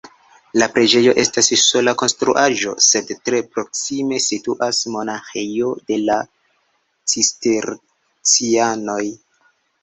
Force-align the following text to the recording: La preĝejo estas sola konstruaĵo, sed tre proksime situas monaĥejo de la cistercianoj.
La 0.59 0.67
preĝejo 0.75 1.11
estas 1.23 1.49
sola 1.63 1.91
konstruaĵo, 2.01 2.73
sed 2.85 3.11
tre 3.29 3.41
proksime 3.57 4.17
situas 4.29 4.79
monaĥejo 4.95 5.69
de 5.93 6.01
la 6.07 6.17
cistercianoj. 7.15 9.01